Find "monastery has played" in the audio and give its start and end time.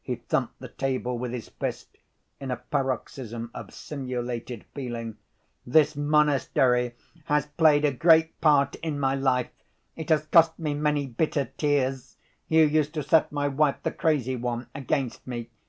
5.96-7.84